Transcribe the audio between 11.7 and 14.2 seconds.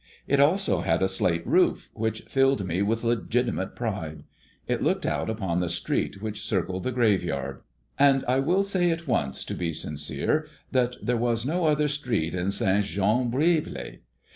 street in St. Jean Brévelay.